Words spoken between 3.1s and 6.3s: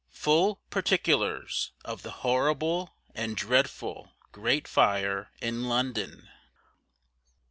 & DREADFUL GREAT FIRE IN LONDON.